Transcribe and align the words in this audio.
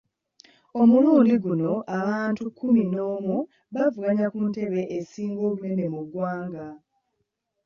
Omulundi 0.81 1.33
guno 1.43 1.71
abantu 1.99 2.41
kkumi 2.49 2.83
n'omu 2.91 3.37
bavuganya 3.73 4.25
ku 4.33 4.39
ntebe 4.49 4.81
esinga 4.97 5.41
obunene 5.49 5.85
mu 5.95 6.01
ggwanga. 6.05 6.67